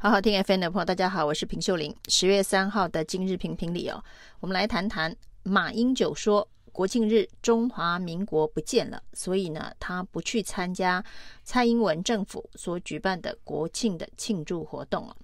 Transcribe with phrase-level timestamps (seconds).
[0.00, 1.92] 好好听 FM 的朋友，大家好，我是平秀玲。
[2.06, 4.00] 十月三号的今日评评里哦，
[4.38, 11.04] 我们来谈谈马英九说国庆日中华民国不见了，所以呢，他不去参加
[11.42, 15.16] 蔡英文政府所举办的国庆的庆祝活动哦。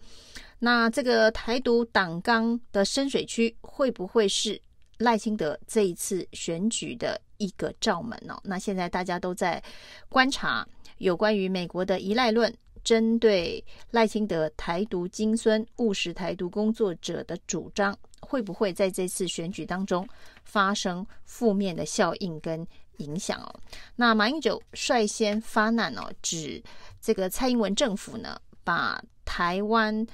[0.59, 4.61] 那这个台独党纲的深水区会不会是
[4.99, 8.37] 赖清德这一次选举的一个罩门呢？
[8.43, 9.63] 那现在大家都在
[10.09, 10.67] 观察
[10.99, 12.53] 有关于美国的依赖论。
[12.85, 20.07] 针对赖清德台独金孙务实台独工作者的主张，会不会在这次选举当中
[20.45, 22.65] 发生负面的效应跟
[22.99, 23.53] 影响哦？
[23.97, 26.63] 那马英九率先发难哦，指
[27.01, 30.07] 这个蔡英文政府呢，把台湾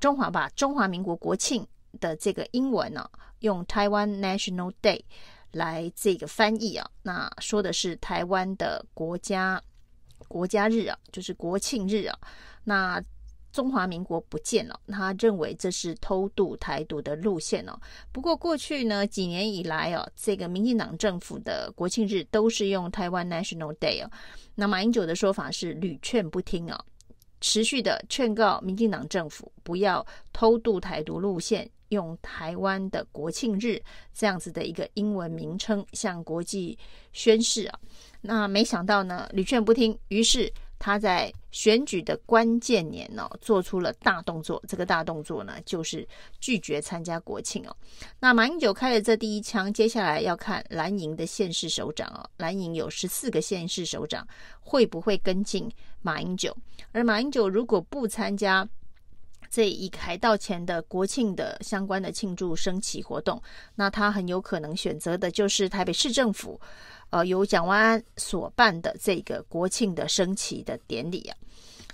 [0.00, 1.66] 中华把中华民国国庆
[2.00, 3.10] 的这个英文呢，
[3.40, 5.02] 用台湾 National Day
[5.50, 9.60] 来这个翻译啊，那说的是台湾的国家。
[10.28, 12.18] 国家日啊，就是国庆日啊，
[12.64, 13.02] 那
[13.52, 17.78] 中华民国不见了，他认为这是偷渡台独的路线哦。
[18.10, 24.10] 不过过去呢几年以来哦，这个民进党政府的国庆日都是用台湾 National Day 哦。
[24.54, 26.82] 那马英九的说法是屡劝不听啊，
[27.42, 33.80] 持续的劝告民进党政府不要偷渡台独路线，用台湾的国庆日
[34.12, 36.76] 这样子的一个英文名称向国际
[37.12, 37.78] 宣示啊。
[38.20, 44.62] 那没想到呢，屡劝不听，于是他在选举的关键年呢、做出了大动作。
[44.66, 46.06] 这个大动作呢，就是
[46.40, 47.76] 拒绝参加国庆哦。
[48.18, 52.28] 那马英九开了这第一枪，接下来要看蓝营的县市首长哦。
[52.38, 54.26] 蓝营有十四个县市首长，
[54.60, 55.70] 会不会跟进
[56.00, 56.56] 马英九？
[56.92, 58.68] 而马英九如果不参加
[59.52, 63.40] 这一开到前的国庆的相关的庆祝升旗活动，
[63.74, 66.58] 那他很有可能选择的就是台北市政府。
[67.10, 71.36] 呃，由蒋万安所办的这个国庆的升旗的典礼啊，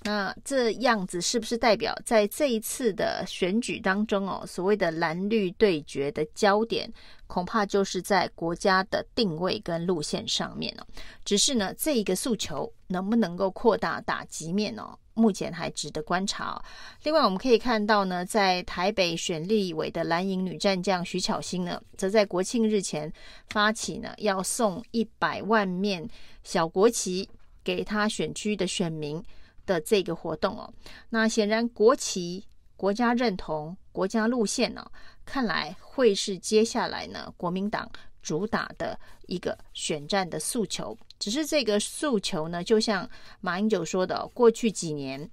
[0.02, 6.90] 那这样子是不是代表在这一次的选举当中哦，所谓的蓝绿对决的焦点，
[7.26, 10.86] 恐怕就是在国家的定位跟路线上面哦。
[11.24, 14.96] 只是呢，这一个诉求能不能够扩大打击面哦？
[15.14, 16.62] 目前还值得观察。
[17.02, 23.12] 另外，我们可以看到呢，在台北选立委的蓝营女战将徐巧芯呢，则在国庆日前
[23.48, 26.08] 发起呢，要送一百万面
[26.44, 27.28] 小国旗
[27.64, 29.20] 给他选区的选民
[29.68, 30.72] 的这个活动哦。
[31.10, 32.42] 那显然，国旗、
[32.74, 34.90] 国家认同、国家路线呢，
[35.26, 37.88] 看来会是接下来呢国民党
[38.22, 40.96] 主打的一个选战的诉求。
[41.18, 43.08] 只是这个诉求呢，就像
[43.40, 45.28] 马英九说的，过去几年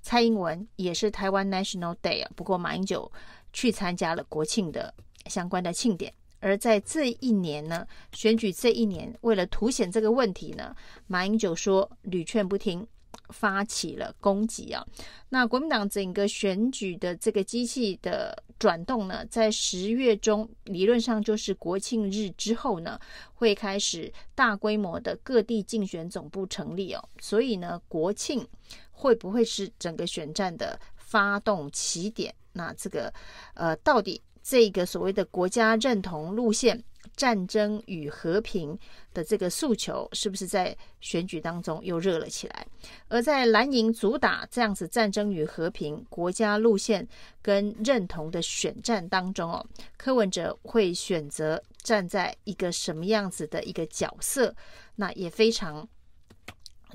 [0.00, 3.10] 蔡英文也是台湾 National Day 啊，不过马英九
[3.52, 4.94] 去参加了国庆的
[5.26, 10.74] 相关的庆典，而在这一年呢，选举这一年，为了凸显这个问题呢，
[11.06, 12.86] 马英九说屡劝不听。
[13.30, 14.84] 发起了攻击啊！
[15.30, 23.00] 那国民党整个选举的这个机器的转动呢，在十月中理论上就是国庆日之后呢，
[23.34, 27.08] 会开始大规模的各地竞选总部成立哦。
[27.20, 28.46] 所以呢，国庆
[28.90, 32.34] 会不会是整个选战的发动起点？
[32.52, 33.12] 那这个
[33.54, 36.84] 呃，到底这个所谓的国家认同路线？
[37.16, 38.76] 战争与和平
[39.12, 42.66] 的这个诉求，是不是在选举当中又热了起来？
[43.06, 47.06] 而在蓝营主打这样子战争与和平、国家路线
[47.40, 49.64] 跟认同的选战当中哦，
[49.96, 54.52] 柯文哲会选择站在一个什么样子的一个角色？
[54.96, 55.86] 那也非常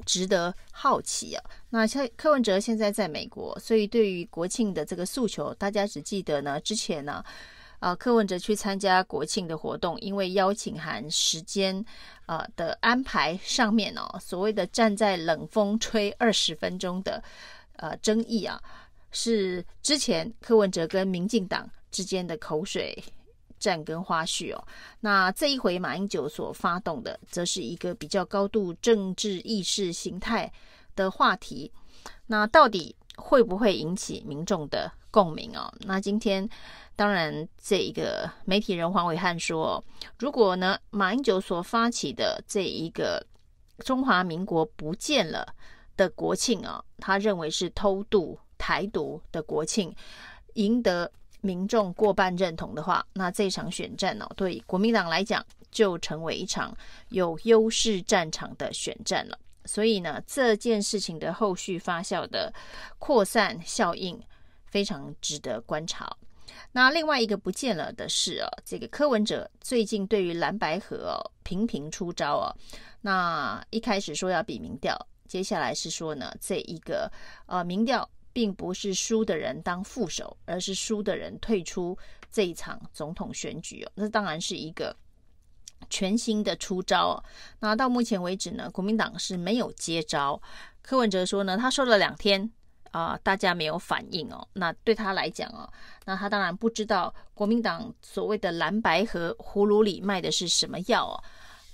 [0.05, 1.43] 值得好奇啊。
[1.69, 7.23] 那像柯文哲现在在美国，所以对于国庆的这个诉求，大家只记得呢，之前呢。
[7.79, 11.81] 啊，柯文哲去参加国庆的活动，因为邀请函时间
[12.25, 17.23] 啊的安排上面哦，所谓的站在冷风吹二十分钟的
[17.77, 18.61] 呃争议啊，
[19.11, 23.01] 是之前柯文哲跟民进党之间的口水
[23.59, 24.67] 战跟花絮哦。
[25.01, 30.51] 那这一回马英九所发动的，则是一个比较高度政治意识形态
[30.95, 31.71] 的话题。
[32.27, 35.71] 那到底会不会引起民众的共鸣哦？
[35.81, 36.49] 那今天。
[36.95, 39.81] 当然，这一个媒体人黄伟汉说，
[40.17, 43.25] 如果呢，马英九所发起的这一个
[43.85, 45.47] 中华民国不见了
[45.95, 49.95] 的国庆啊，他认为是偷渡台独的国庆，
[50.55, 51.09] 赢得
[51.41, 56.75] 民众过半认同的话，那这场选战呢，对国民党来讲就成为一场
[57.09, 59.37] 有优势战场的选战了。
[59.65, 62.51] 所以呢，这件事情的后续发酵的
[62.97, 64.19] 扩散效应
[64.65, 66.11] 非常值得观察。
[66.71, 72.55] 那另外一个不见了的是哦，这个柯文哲最近对于蓝白河哦频频出招哦。
[73.01, 74.97] 那一开始说要比民调，
[75.27, 77.11] 接下来是说呢，这一个
[77.45, 81.97] 呃民调并不是输的人当副手，而是输的人退出
[82.31, 83.91] 这一场总统选举哦。
[83.95, 84.95] 那当然是一个
[85.89, 87.23] 全新的出招哦。
[87.59, 90.41] 那到目前为止呢，国民党是没有接招。
[90.81, 92.49] 柯文哲说呢，他说了两天
[92.91, 94.47] 啊、大家没有反应哦。
[94.53, 95.71] 那对他来讲哦，
[96.05, 101.23] 那他当然不知道国民党所谓的蓝白和葫芦里卖的是什么药哦。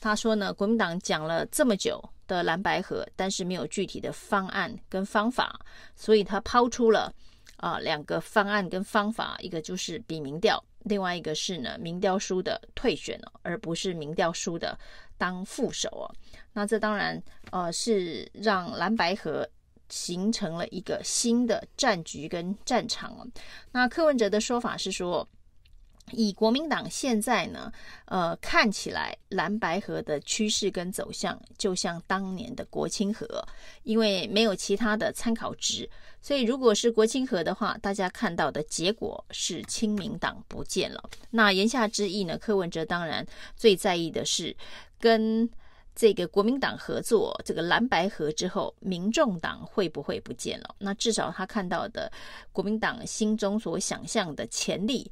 [0.06, 5.60] 他说呢，国民党讲了这么久的蓝白合，但是没有具体的方案跟方法，
[5.96, 7.12] 所以他抛出了
[7.58, 14.78] 啊、两个方案跟方法，一个就是比民调，另外一个是呢民调输的退选哦，而不是民调输的
[15.18, 16.06] 当副手哦。
[16.54, 17.20] 那这当然
[17.50, 19.50] 呃是让蓝白合
[19.90, 23.26] 形成了一个新的战局跟战场哦。
[23.72, 25.28] 那柯文哲的说法是说。
[26.12, 27.72] 以国民党现在呢，
[28.06, 33.44] 呃，看起来蓝白合的趋势跟走向，就像当年的国亲合，
[33.84, 35.90] 因为没有其他的参考值，
[36.22, 41.10] 所以如果是国亲合的话，大家看到的结果是亲民党不见了。
[41.32, 43.26] 那言下之意呢，柯文哲当然
[43.56, 44.56] 最在意的是
[45.00, 45.50] 跟
[45.96, 50.76] 这个国民党合作，这个蓝白合之后，民众党会不会不见了？
[50.78, 52.12] 那至少他看到的
[52.52, 55.12] 国民党心中所想象的潜力。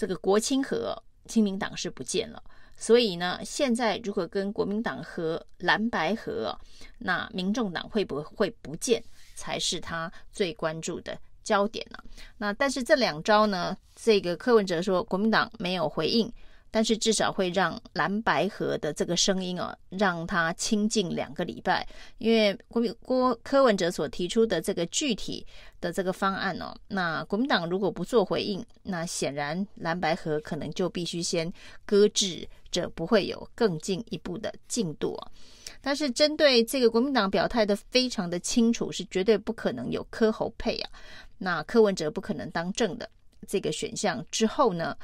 [0.00, 2.42] 这个国清和，亲民党是不见了，
[2.74, 6.58] 所以呢，现在如果跟国民党和蓝白和，
[6.96, 9.04] 那民众党会不会不见，
[9.34, 11.98] 才是他最关注的焦点呢？
[12.38, 16.32] 那但是这两招呢，这个柯文哲说国民党没有回应。
[16.70, 21.86] 但是至少会让蓝白合的这个声音哦，让他清静两个礼拜，
[22.18, 25.44] 因为国民郭柯文哲所提出的这个具体
[25.80, 31.52] 的这个方案哦，那国民党如果不做回应，那显然蓝白合可能就必须先
[31.84, 35.30] 搁置，这不会有更进一步的进度啊。
[35.80, 40.90] 但是针对这个国民党表态的非常的清楚，是绝对不可能有柯侯配啊，
[41.38, 43.10] 那柯文哲不可能当正的
[43.48, 44.96] 这个选项之后呢？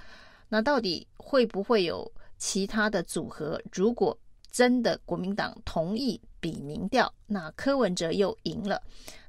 [0.49, 3.61] 那到底会不会有其他的组合？
[3.73, 4.17] 如果
[4.51, 8.81] 真的国民党同意比民调，那柯文哲又赢了，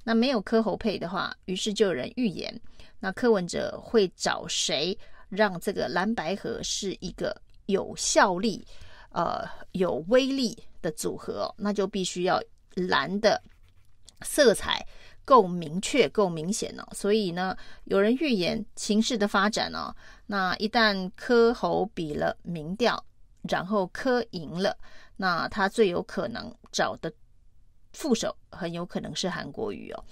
[0.03, 2.57] 那没有柯侯配的话，于是就有人预言，
[2.99, 4.97] 那柯文哲会找谁
[5.27, 7.35] 让这个蓝白合是一个
[7.65, 8.65] 有效力、
[9.11, 9.43] 呃
[9.73, 11.53] 有威力的组合？
[11.57, 12.41] 那就必须要
[12.75, 13.41] 蓝的
[14.21, 14.85] 色彩
[15.25, 16.87] 够明确、够明显哦。
[16.93, 19.93] 所以呢，有人预言情势的发展哦。
[20.27, 23.03] 那一旦柯侯比了民调，
[23.49, 24.77] 然后柯赢了，
[25.15, 27.11] 那他最有可能找的
[27.93, 30.03] 副手很有可能是韩国瑜哦，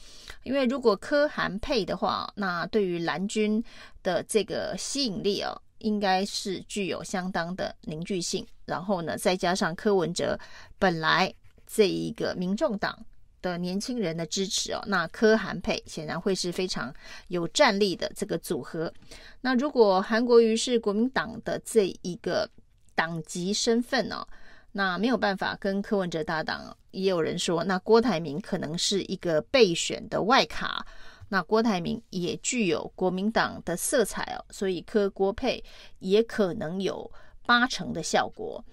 [0.44, 3.64] 因为如果柯韩配的话，那对于蓝军
[4.02, 8.46] 的这个吸引力哦，应该是具有相当的凝聚性。
[8.66, 10.40] 然后呢，再加上柯文哲
[10.80, 11.32] 本来
[11.68, 12.98] 这一个民众党。
[13.46, 16.92] 的年轻人的支持哦，那柯韩配显然会是非常
[17.28, 18.92] 有战力的这个组合。
[19.42, 22.50] 那如果韩国瑜是国民党的这一个
[22.96, 24.28] 党籍身份哦，
[24.72, 26.76] 那没有办法跟柯文哲搭档。
[26.90, 30.84] 也有人说，那郭台铭可能是一个备选的外卡。
[31.30, 35.64] 那郭台铭也具有国民党的色彩哦，所以柯郭配
[36.00, 37.12] 也可能有
[37.46, 38.64] 八成的效果。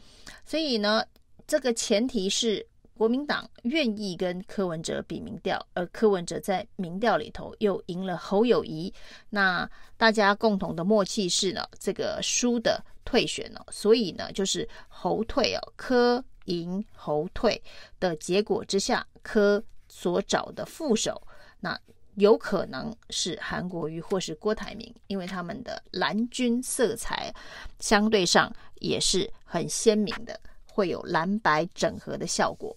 [0.47, 1.05] 所以呢，
[1.47, 2.67] 这个前提是。
[3.03, 8.95] 国民党愿意跟柯文哲比民调，而柯文哲在民调里头又赢了侯友谊，
[9.31, 17.61] 那大家共同的默契是呢，这个输的退选了，所以呢就是侯退哦，柯赢侯退
[17.99, 21.21] 的结果之下，柯所找的副手，
[21.59, 21.77] 那
[22.15, 27.35] 有可能是韩国瑜或是郭台铭，因为他们的蓝军色彩
[27.81, 30.39] 相对上也是很鲜明的。
[30.73, 32.75] 会有蓝白整合的效果。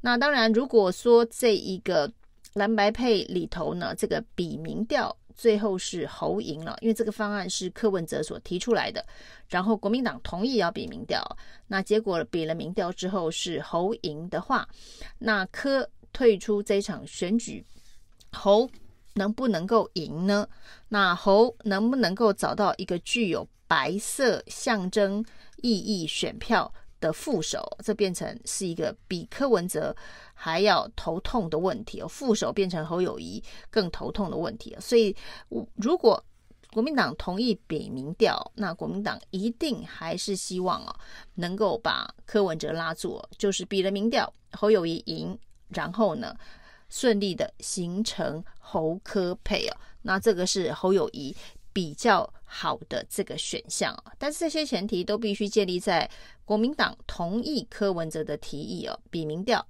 [0.00, 2.10] 那当然，如果说这一个
[2.54, 9.04] 蓝白配里头呢，这个比民调最后是侯赢了，因为这个方案是柯文哲所提出来的，
[9.48, 11.22] 然后国民党同意要比民调，
[11.66, 14.66] 那结果比了民调之后是侯赢的话，
[15.18, 17.64] 那柯退出这场选举，
[18.32, 18.68] 侯
[19.14, 20.48] 能不能够赢呢？
[20.88, 25.24] 那侯能不能够找到一个具有白色象征
[25.62, 29.94] 意义选票的副手，这变成是一个比柯文哲
[30.34, 32.08] 还要头痛的问题哦。
[32.08, 35.14] 副手变成侯友宜更头痛的问题，所以，
[35.76, 36.22] 如果
[36.72, 40.94] 国民党同意比民调，那国民党一定还是希望啊，
[41.34, 45.38] 能够把柯文哲拉住，就是比了民调，侯友宜赢，
[45.68, 46.36] 然后呢，
[46.90, 49.76] 顺利的形成侯柯配哦。
[50.02, 51.34] 那这个是侯友宜
[51.76, 56.10] 比较好的这个选项啊，但是这些前提都必须建立在
[56.42, 59.62] 国民党同意柯文哲的提议哦，比民调，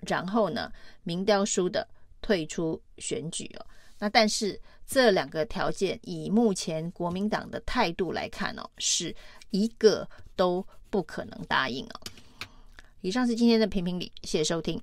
[0.00, 0.72] 然后呢，
[1.04, 1.86] 民调输的
[2.20, 3.66] 退出选举哦。
[4.00, 9.14] 那但是这两个条件，以目前国民党的态度来看哦，是
[9.50, 12.00] 一个都不可能答应哦。
[13.02, 14.82] 以上是今天的评评理，谢谢收听。